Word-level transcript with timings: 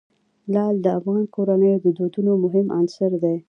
لعل 0.53 0.75
د 0.81 0.87
افغان 0.99 1.23
کورنیو 1.35 1.83
د 1.85 1.87
دودونو 1.97 2.31
مهم 2.43 2.67
عنصر 2.77 3.11
دی. 3.23 3.35